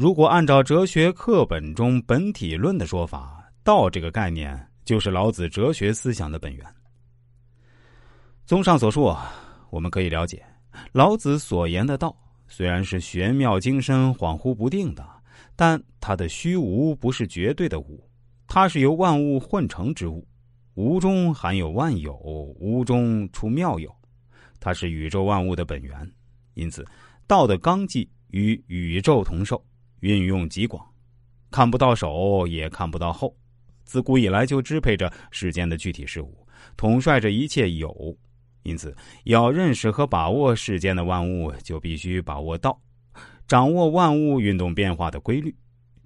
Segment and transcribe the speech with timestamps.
[0.00, 6.64] 如果按照哲学课本中本体论的说法，道这个概念就是老子哲学思想的本源。
[8.46, 9.14] 综上所述，
[9.68, 10.42] 我们可以了解，
[10.92, 12.16] 老子所言的道
[12.48, 15.06] 虽然是玄妙精深、恍惚不定的，
[15.54, 18.02] 但它的虚无不是绝对的无，
[18.46, 20.26] 它是由万物混成之物，
[20.76, 22.16] 无中含有万有，
[22.58, 23.94] 无中出妙有，
[24.60, 26.10] 它是宇宙万物的本源。
[26.54, 26.86] 因此，
[27.26, 29.62] 道的纲纪与宇宙同寿，
[30.00, 30.84] 运用极广，
[31.50, 33.36] 看不到手也看不到后，
[33.84, 38.16] 自古以来就支配着世间的具体事物，统帅着一切有。
[38.62, 42.78] 因此，要认识和把握世间的万物，就必须把握道，
[43.48, 45.54] 掌握万物运动变化的规律，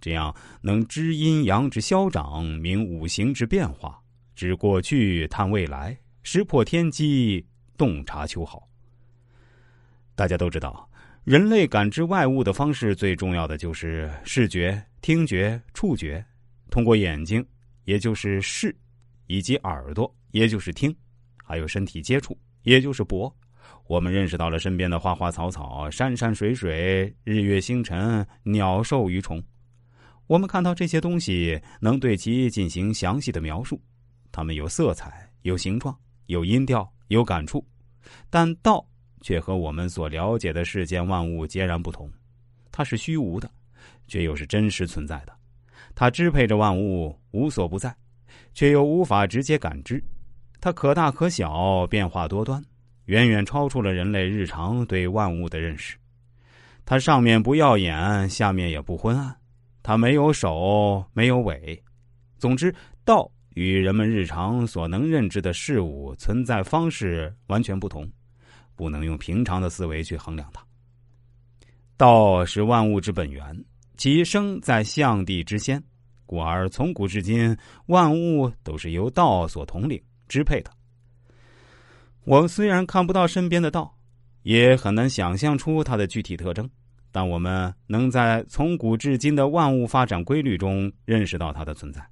[0.01, 4.01] 这样能知阴阳之消长，明五行之变化，
[4.37, 7.45] 知过去，探未来，识破天机，
[7.77, 8.69] 洞察秋毫。
[10.15, 10.89] 大家都知道，
[11.25, 16.23] 人类感知外物的方式最重要的就是视觉、听觉、触觉，
[16.71, 17.43] 通过眼睛，
[17.85, 18.77] 也就是视，
[19.27, 20.95] 以及耳朵，也就是听，
[21.43, 23.35] 还有身体接触，也就是博，
[23.87, 29.43] 我们认识到了身边的花花草草、山山水水、日月星辰、鸟兽鱼虫。
[30.27, 33.81] 我们看到这些东西，能对其进行详细的描述，
[34.31, 37.67] 它们有色彩、有形状、有音调、有感触，
[38.29, 38.87] 但道。
[39.25, 42.13] 却和我们所了解的世间万物截然不同，
[42.71, 43.51] 它是虚无的，
[44.07, 45.33] 却又是真实存在的。
[45.95, 47.97] 它支配着万物，无所不在，
[48.53, 50.05] 却又无法直接感知。
[50.61, 52.63] 它可大可小，变化多端，
[53.07, 55.97] 远远超出了人类日常对万物的认识。
[56.85, 59.35] 它上面不耀眼，下面也不昏暗。
[59.83, 61.83] 它没有首，没有尾。
[62.37, 62.75] 总之，
[63.07, 68.07] 道与人们日常所能认知的事物存在方式完全不同。
[68.77, 70.65] 不能用平常的思维去衡量它。
[71.97, 73.65] 道是万物之本源，
[73.97, 75.83] 其生在象帝之先，
[76.27, 80.71] 故而从古至今，万物都是由道所统领支配的。
[82.25, 83.97] 我们虽然看不到身边的道，
[84.43, 86.69] 也很难想象出它的具体特征，
[87.13, 92.05] 但我们能在从古至今的万物发展规律中认识到它的存在，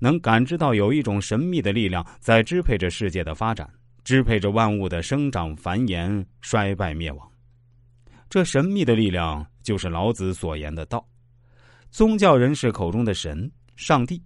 [0.00, 3.70] 能感知到有一种神秘的力量在支配着世界的发展。
[4.08, 7.30] 支配着万物的生长、繁衍、衰败、灭亡，
[8.30, 11.06] 这神秘的力量就是老子所言的道。
[11.90, 14.22] 宗教人士口中的神、上帝，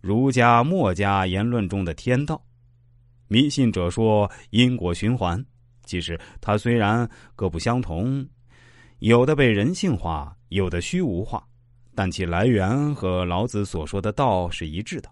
[0.00, 2.40] 儒家、墨家言论中的天道，
[3.26, 5.44] 迷信者说因果循环。
[5.84, 8.24] 其实，它虽然各不相同，
[9.00, 11.44] 有的被人性化，有的虚无化，
[11.92, 15.10] 但其来源和老子所说的道是一致的。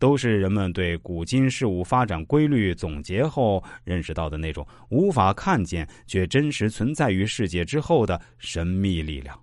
[0.00, 9.38] 都是人们对古今事物发展规律总结后认识到的那种无法看见却真实存在于世界之后的神秘力量。